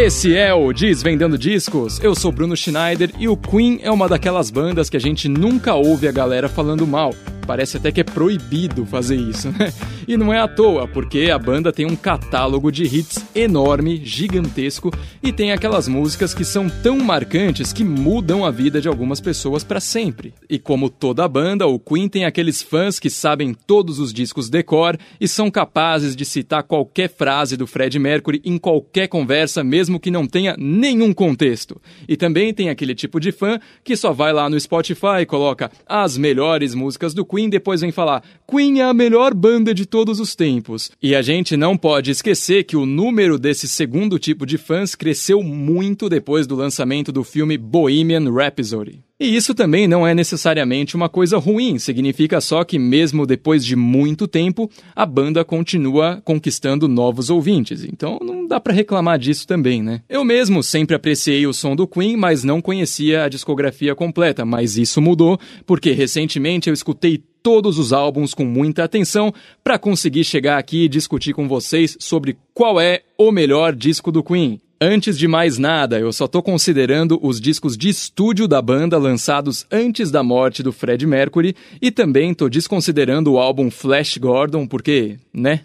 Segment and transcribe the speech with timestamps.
[0.00, 1.98] Esse é o Desvendando Discos.
[1.98, 5.74] Eu sou Bruno Schneider e o Queen é uma daquelas bandas que a gente nunca
[5.74, 7.12] ouve a galera falando mal.
[7.48, 9.72] Parece até que é proibido fazer isso, né?
[10.06, 14.90] E não é à toa, porque a banda tem um catálogo de hits enorme, gigantesco,
[15.22, 19.64] e tem aquelas músicas que são tão marcantes que mudam a vida de algumas pessoas
[19.64, 20.34] para sempre.
[20.48, 24.98] E como toda banda, o Queen tem aqueles fãs que sabem todos os discos decor
[25.18, 30.10] e são capazes de citar qualquer frase do Fred Mercury em qualquer conversa, mesmo que
[30.10, 31.80] não tenha nenhum contexto.
[32.06, 35.70] E também tem aquele tipo de fã que só vai lá no Spotify e coloca
[35.86, 39.86] as melhores músicas do Queen Queen depois vem falar: Queen é a melhor banda de
[39.86, 40.90] todos os tempos.
[41.00, 45.40] E a gente não pode esquecer que o número desse segundo tipo de fãs cresceu
[45.40, 49.07] muito depois do lançamento do filme Bohemian Rhapsody.
[49.20, 53.74] E isso também não é necessariamente uma coisa ruim, significa só que, mesmo depois de
[53.74, 57.82] muito tempo, a banda continua conquistando novos ouvintes.
[57.82, 60.02] Então não dá para reclamar disso também, né?
[60.08, 64.78] Eu mesmo sempre apreciei o som do Queen, mas não conhecia a discografia completa, mas
[64.78, 69.32] isso mudou porque recentemente eu escutei todos os álbuns com muita atenção
[69.64, 74.22] para conseguir chegar aqui e discutir com vocês sobre qual é o melhor disco do
[74.22, 74.60] Queen.
[74.80, 79.66] Antes de mais nada, eu só tô considerando os discos de estúdio da banda lançados
[79.72, 85.18] antes da morte do Fred Mercury e também tô desconsiderando o álbum Flash Gordon porque,
[85.34, 85.62] né?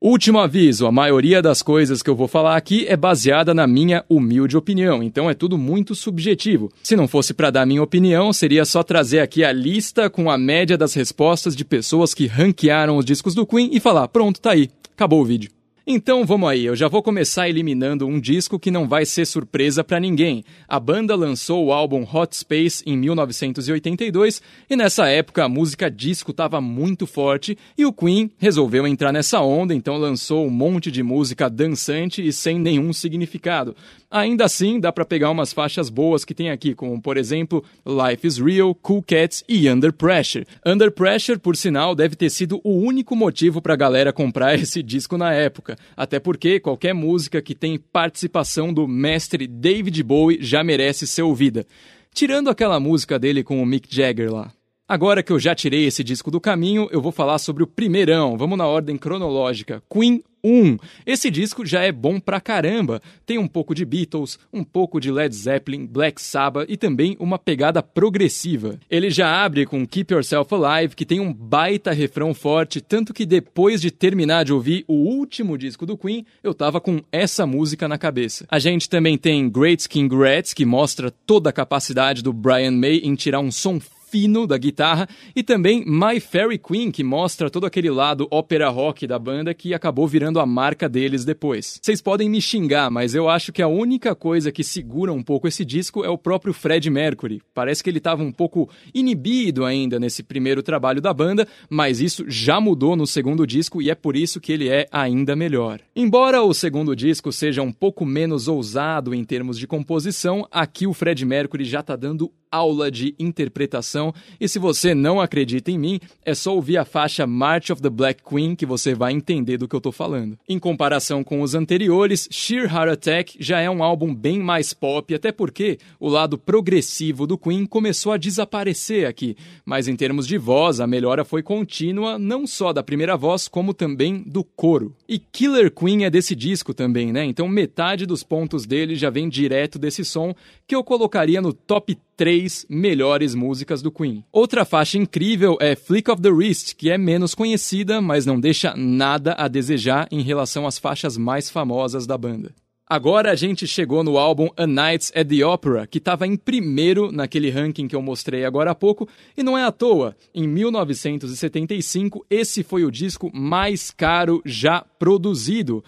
[0.00, 4.02] Último aviso: a maioria das coisas que eu vou falar aqui é baseada na minha
[4.08, 6.72] humilde opinião, então é tudo muito subjetivo.
[6.82, 10.38] Se não fosse para dar minha opinião, seria só trazer aqui a lista com a
[10.38, 14.52] média das respostas de pessoas que ranquearam os discos do Queen e falar: pronto, tá
[14.52, 15.59] aí, acabou o vídeo.
[15.86, 19.82] Então vamos aí, eu já vou começar eliminando um disco que não vai ser surpresa
[19.82, 20.44] para ninguém.
[20.68, 26.32] A banda lançou o álbum Hot Space em 1982 e nessa época a música disco
[26.32, 31.02] estava muito forte e o Queen resolveu entrar nessa onda, então lançou um monte de
[31.02, 33.74] música dançante e sem nenhum significado.
[34.10, 38.26] Ainda assim, dá para pegar umas faixas boas que tem aqui, como por exemplo Life
[38.26, 40.44] is Real, Cool Cats e Under Pressure.
[40.66, 44.82] Under Pressure, por sinal, deve ter sido o único motivo para a galera comprar esse
[44.82, 50.62] disco na época, até porque qualquer música que tem participação do mestre David Bowie já
[50.62, 51.66] merece ser ouvida.
[52.12, 54.52] Tirando aquela música dele com o Mick Jagger lá.
[54.88, 58.36] Agora que eu já tirei esse disco do caminho, eu vou falar sobre o primeirão.
[58.36, 59.80] Vamos na ordem cronológica.
[59.88, 60.76] Queen 1.
[61.06, 63.00] Esse disco já é bom pra caramba.
[63.24, 67.38] Tem um pouco de Beatles, um pouco de Led Zeppelin, Black Sabbath e também uma
[67.38, 68.78] pegada progressiva.
[68.90, 73.26] Ele já abre com Keep Yourself Alive, que tem um baita refrão forte, tanto que
[73.26, 77.86] depois de terminar de ouvir o último disco do Queen, eu tava com essa música
[77.86, 78.46] na cabeça.
[78.50, 82.98] A gente também tem Great King Rats, que mostra toda a capacidade do Brian May
[82.98, 83.80] em tirar um som
[84.10, 89.06] fino da guitarra e também My Fairy Queen, que mostra todo aquele lado ópera rock
[89.06, 91.78] da banda que acabou virando a marca deles depois.
[91.80, 95.46] Vocês podem me xingar, mas eu acho que a única coisa que segura um pouco
[95.46, 97.40] esse disco é o próprio Fred Mercury.
[97.54, 102.24] Parece que ele estava um pouco inibido ainda nesse primeiro trabalho da banda, mas isso
[102.26, 105.80] já mudou no segundo disco e é por isso que ele é ainda melhor.
[105.94, 110.94] Embora o segundo disco seja um pouco menos ousado em termos de composição, aqui o
[110.94, 113.99] Fred Mercury já está dando aula de interpretação.
[114.40, 117.90] E se você não acredita em mim, é só ouvir a faixa March of the
[117.90, 120.38] Black Queen que você vai entender do que eu estou falando.
[120.48, 125.14] Em comparação com os anteriores, Sheer Heart Attack já é um álbum bem mais pop,
[125.14, 129.36] até porque o lado progressivo do Queen começou a desaparecer aqui.
[129.64, 133.74] Mas em termos de voz, a melhora foi contínua, não só da primeira voz, como
[133.74, 134.94] também do coro.
[135.08, 137.24] E Killer Queen é desse disco também, né?
[137.24, 140.34] Então metade dos pontos dele já vem direto desse som,
[140.66, 144.22] que eu colocaria no top três melhores músicas do Queen.
[144.30, 148.76] Outra faixa incrível é Flick of the Wrist, que é menos conhecida, mas não deixa
[148.76, 152.54] nada a desejar em relação às faixas mais famosas da banda.
[152.86, 157.10] Agora a gente chegou no álbum A Night at the Opera, que estava em primeiro
[157.10, 160.14] naquele ranking que eu mostrei agora há pouco, e não é à toa.
[160.34, 165.82] Em 1975, esse foi o disco mais caro já produzido.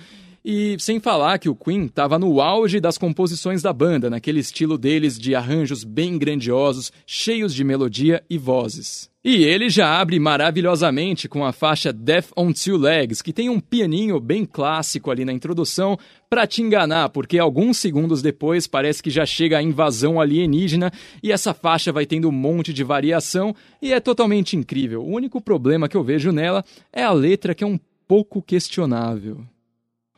[0.45, 4.77] E sem falar que o Queen estava no auge das composições da banda, naquele estilo
[4.77, 9.09] deles de arranjos bem grandiosos, cheios de melodia e vozes.
[9.25, 13.61] E ele já abre maravilhosamente com a faixa Death on Two Legs, que tem um
[13.61, 15.97] pianinho bem clássico ali na introdução,
[16.29, 20.91] para te enganar, porque alguns segundos depois parece que já chega a invasão alienígena
[21.23, 25.05] e essa faixa vai tendo um monte de variação e é totalmente incrível.
[25.05, 27.79] O único problema que eu vejo nela é a letra que é um
[28.09, 29.47] pouco questionável.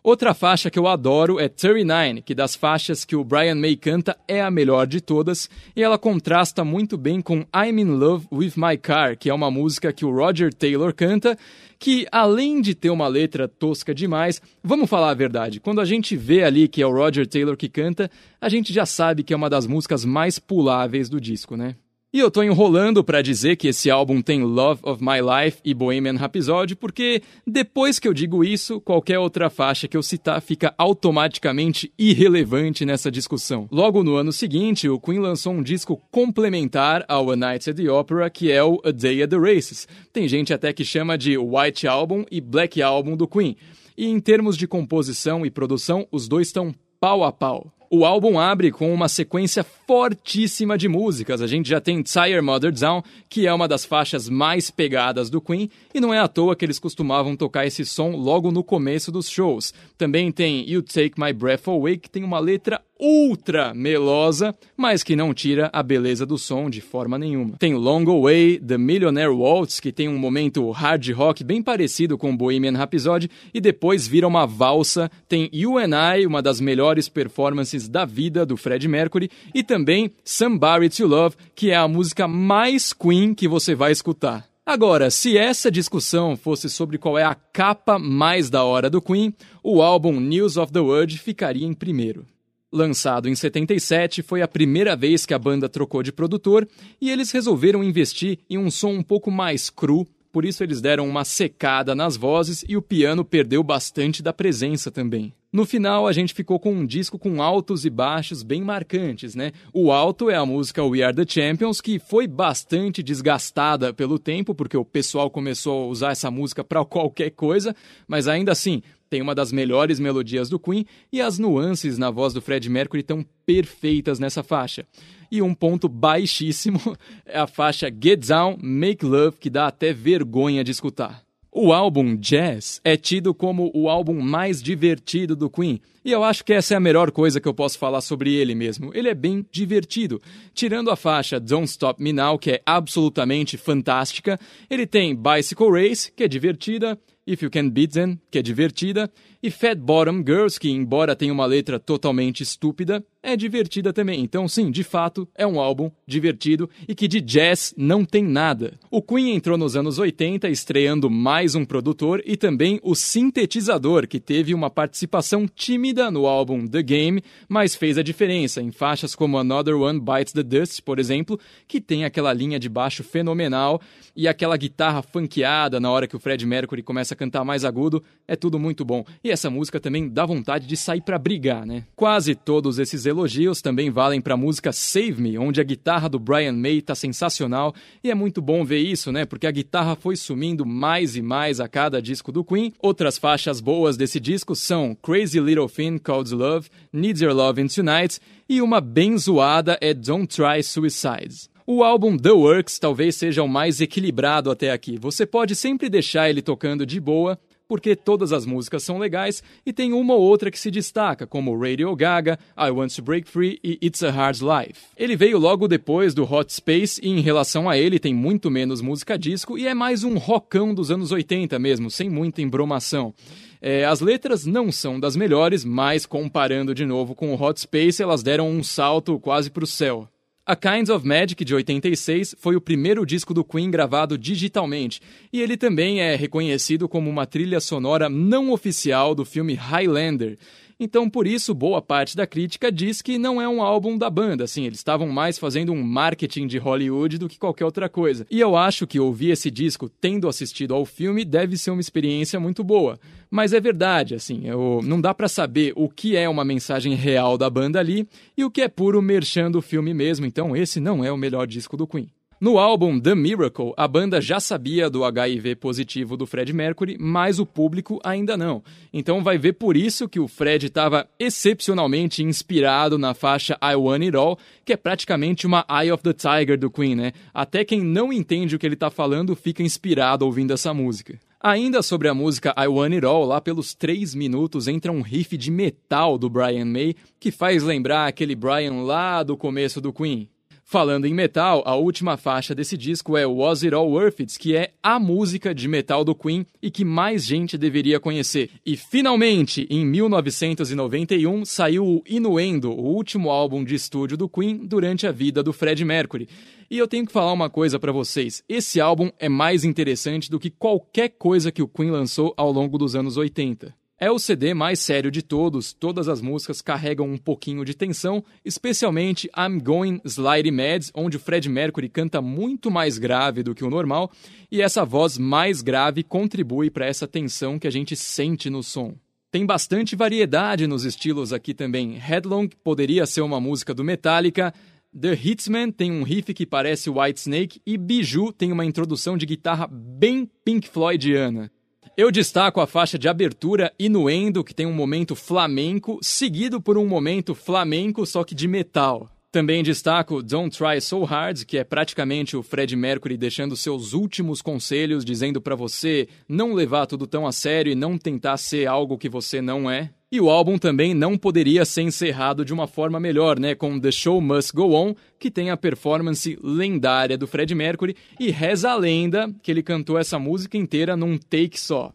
[0.07, 4.15] Outra faixa que eu adoro é 39, que das faixas que o Brian May canta
[4.29, 8.53] é a melhor de todas, e ela contrasta muito bem com I'm in Love with
[8.55, 11.39] My Car, que é uma música que o Roger Taylor canta,
[11.79, 16.15] que além de ter uma letra tosca demais, vamos falar a verdade, quando a gente
[16.19, 19.37] vê ali que é o Roger Taylor que canta, a gente já sabe que é
[19.37, 21.77] uma das músicas mais puláveis do disco, né?
[22.15, 25.75] E eu tô enrolando para dizer que esse álbum tem Love of My Life e
[25.75, 30.73] Bohemian Rhapsody, porque depois que eu digo isso, qualquer outra faixa que eu citar fica
[30.79, 33.67] automaticamente irrelevante nessa discussão.
[33.69, 37.91] Logo no ano seguinte, o Queen lançou um disco complementar ao A Night at the
[37.91, 39.89] Opera, que é o A Day at the Races.
[40.13, 43.57] Tem gente até que chama de White Album e Black Album do Queen.
[43.99, 47.73] E em termos de composição e produção, os dois estão pau a pau.
[47.91, 51.43] O álbum abre com uma sequência fortíssima de músicas.
[51.43, 55.41] A gente já tem Tire Mother Down, que é uma das faixas mais pegadas do
[55.41, 59.13] Queen, e não é à toa que eles costumavam tocar esse som logo no começo
[59.13, 59.75] dos shows.
[59.99, 65.17] Também tem You Take My Breath Away, que tem uma letra ultra melosa, mas que
[65.17, 67.57] não tira a beleza do som de forma nenhuma.
[67.59, 72.37] Tem Long Away, The Millionaire Waltz, que tem um momento hard rock bem parecido com
[72.37, 75.11] Bohemian Rhapsody, e depois vira uma valsa.
[75.29, 80.13] Tem You and I, uma das melhores performances da vida do Fred Mercury, e também
[80.25, 84.47] Somebody to Love, que é a música mais Queen que você vai escutar.
[84.67, 89.35] Agora, se essa discussão fosse sobre qual é a capa mais da hora do Queen,
[89.63, 92.25] o álbum News of the World ficaria em primeiro.
[92.73, 96.67] Lançado em 77, foi a primeira vez que a banda trocou de produtor
[97.01, 101.09] e eles resolveram investir em um som um pouco mais cru, por isso eles deram
[101.09, 105.33] uma secada nas vozes e o piano perdeu bastante da presença também.
[105.53, 109.53] No final, a gente ficou com um disco com altos e baixos bem marcantes, né?
[109.73, 114.53] O alto é a música We Are the Champions, que foi bastante desgastada pelo tempo,
[114.53, 117.73] porque o pessoal começou a usar essa música para qualquer coisa,
[118.09, 122.33] mas ainda assim, tem uma das melhores melodias do Queen e as nuances na voz
[122.33, 124.87] do Fred Mercury estão perfeitas nessa faixa.
[125.31, 126.81] E um ponto baixíssimo
[127.25, 131.25] é a faixa Get Down, Make Love, que dá até vergonha de escutar.
[131.57, 136.45] O álbum Jazz é tido como o álbum mais divertido do Queen, e eu acho
[136.45, 138.91] que essa é a melhor coisa que eu posso falar sobre ele mesmo.
[138.93, 140.21] Ele é bem divertido.
[140.53, 146.11] Tirando a faixa Don't Stop Me Now, que é absolutamente fantástica, ele tem Bicycle Race,
[146.11, 149.11] que é divertida, If You Can Beat Them, que é divertida,
[149.43, 154.21] e Fat Bottom Girls, que embora tenha uma letra totalmente estúpida, é divertida também.
[154.21, 158.79] Então, sim, de fato, é um álbum divertido e que de jazz não tem nada.
[158.91, 164.21] O Queen entrou nos anos 80 estreando mais um produtor e também o sintetizador, que
[164.21, 169.39] teve uma participação tímida no álbum The Game, mas fez a diferença em faixas como
[169.39, 173.81] Another One Bites the Dust, por exemplo, que tem aquela linha de baixo fenomenal
[174.15, 178.03] e aquela guitarra funkeada na hora que o Fred Mercury começa a cantar mais agudo,
[178.29, 179.05] é tudo muito bom.
[179.23, 181.85] E essa música também dá vontade de sair para brigar, né?
[181.97, 186.19] Quase todos esses elogios também valem para a música Save Me, onde a guitarra do
[186.19, 189.25] Brian May tá sensacional e é muito bom ver isso, né?
[189.25, 192.73] Porque a guitarra foi sumindo mais e mais a cada disco do Queen.
[192.81, 198.21] Outras faixas boas desse disco são Crazy Little Thing Called Love, Needs Your Love Tonight
[198.49, 201.54] e uma bem zoada é Don't Try Suicides.
[201.67, 204.99] O álbum The Works talvez seja o mais equilibrado até aqui.
[204.99, 209.73] Você pode sempre deixar ele tocando de boa, porque todas as músicas são legais e
[209.73, 213.59] tem uma ou outra que se destaca, como Radio Gaga, I Want to Break Free
[213.65, 214.79] e It's a Hard Life.
[214.95, 218.83] Ele veio logo depois do Hot Space e em relação a ele tem muito menos
[218.83, 223.15] música disco e é mais um rockão dos anos 80 mesmo, sem muita embromação.
[223.63, 228.03] É, as letras não são das melhores, mas comparando de novo com o Hot Space,
[228.03, 230.07] elas deram um salto quase para o céu.
[230.47, 235.01] A Kinds of Magic de 86 foi o primeiro disco do Queen gravado digitalmente,
[235.33, 240.37] e ele também é reconhecido como uma trilha sonora não oficial do filme Highlander.
[240.79, 244.45] Então, por isso, boa parte da crítica diz que não é um álbum da banda,
[244.45, 248.27] assim, eles estavam mais fazendo um marketing de Hollywood do que qualquer outra coisa.
[248.31, 252.41] E eu acho que ouvir esse disco tendo assistido ao filme deve ser uma experiência
[252.41, 252.99] muito boa.
[253.31, 257.37] Mas é verdade, assim, eu, não dá para saber o que é uma mensagem real
[257.37, 261.05] da banda ali e o que é puro merchan do filme mesmo, então esse não
[261.05, 262.09] é o melhor disco do Queen.
[262.41, 267.39] No álbum The Miracle, a banda já sabia do HIV positivo do Fred Mercury, mas
[267.39, 268.63] o público ainda não.
[268.93, 274.03] Então vai ver por isso que o Fred estava excepcionalmente inspirado na faixa I Want
[274.03, 277.13] It All, que é praticamente uma Eye of the Tiger do Queen, né?
[277.33, 281.19] Até quem não entende o que ele está falando fica inspirado ouvindo essa música.
[281.41, 285.37] Ainda sobre a música I Want It All, lá pelos 3 minutos entra um riff
[285.37, 290.29] de metal do Brian May que faz lembrar aquele Brian lá do começo do Queen.
[290.75, 294.57] Falando em metal, a última faixa desse disco é Was It All Worth It, que
[294.57, 298.51] é a música de metal do Queen e que mais gente deveria conhecer.
[298.67, 305.07] E finalmente, em 1991, saiu o Inuendo, o último álbum de estúdio do Queen durante
[305.07, 306.29] a vida do Fred Mercury.
[306.69, 310.41] E eu tenho que falar uma coisa para vocês: esse álbum é mais interessante do
[310.41, 313.73] que qualquer coisa que o Queen lançou ao longo dos anos 80.
[314.05, 318.23] É o CD mais sério de todos, todas as músicas carregam um pouquinho de tensão,
[318.45, 323.65] especialmente I'm Going Slidey Mad, onde o Fred Mercury canta muito mais grave do que
[323.65, 324.13] o normal,
[324.53, 328.95] e essa voz mais grave contribui para essa tensão que a gente sente no som.
[329.31, 331.97] Tem bastante variedade nos estilos aqui também.
[331.97, 334.53] Headlong poderia ser uma música do Metallica,
[334.95, 339.25] The Hitsman tem um riff que parece White Snake e Biju tem uma introdução de
[339.25, 341.51] guitarra bem Pink Floydiana.
[341.97, 346.89] Eu destaco a faixa de abertura Inuendo, que tem um momento flamenco, seguido por um
[346.89, 349.09] momento flamenco, só que de metal.
[349.31, 354.43] Também destaco Don't Try So Hard, que é praticamente o Fred Mercury deixando seus últimos
[354.43, 358.99] conselhos, dizendo para você não levar tudo tão a sério e não tentar ser algo
[358.99, 359.91] que você não é.
[360.15, 363.53] E o álbum também não poderia ser encerrado de uma forma melhor, né?
[363.57, 368.31] Com The Show Must Go On, que tem a performance lendária do Fred Mercury, e
[368.31, 371.93] reza a lenda que ele cantou essa música inteira num take só.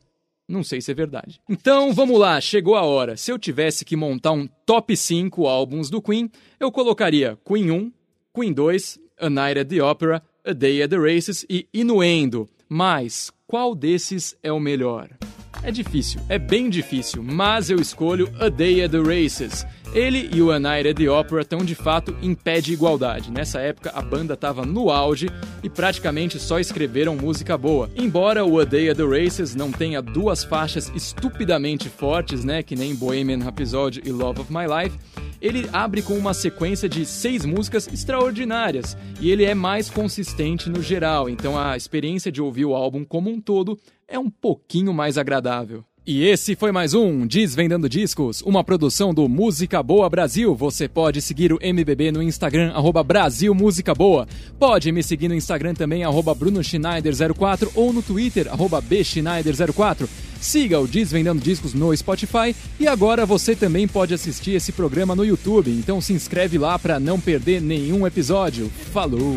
[0.49, 1.39] Não sei se é verdade.
[1.47, 3.15] Então vamos lá, chegou a hora.
[3.15, 7.89] Se eu tivesse que montar um top 5 álbuns do Queen, eu colocaria Queen 1,
[8.35, 12.49] Queen 2, A Night at the Opera, A Day at the Races e Inuendo.
[12.67, 15.18] Mas qual desses é o melhor?
[15.61, 19.65] É difícil, é bem difícil, mas eu escolho A Day at the Races.
[19.93, 23.29] Ele e o A Night at the Opera estão de fato em pé de igualdade.
[23.29, 25.27] Nessa época a banda estava no auge
[25.61, 27.89] e praticamente só escreveram música boa.
[27.95, 32.75] Embora o A Day at the Races não tenha duas faixas estupidamente fortes, né, que
[32.75, 34.97] nem Bohemian Rhapsody e Love of My Life,
[35.41, 40.81] ele abre com uma sequência de seis músicas extraordinárias e ele é mais consistente no
[40.81, 45.17] geral, então a experiência de ouvir o álbum como um todo é um pouquinho mais
[45.17, 45.83] agradável.
[46.07, 50.55] E esse foi mais um Desvendando Discos, uma produção do Música Boa Brasil.
[50.55, 54.27] Você pode seguir o MBB no Instagram, arroba Brasil Música Boa.
[54.57, 60.09] Pode me seguir no Instagram também, arroba Bruno Schneider04 ou no Twitter, arroba Bschneider04.
[60.41, 65.23] Siga o Desvendando Discos no Spotify e agora você também pode assistir esse programa no
[65.23, 68.71] YouTube, então se inscreve lá para não perder nenhum episódio.
[68.91, 69.35] Falou!